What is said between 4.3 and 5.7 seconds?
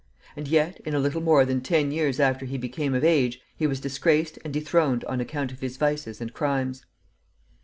and dethroned on account of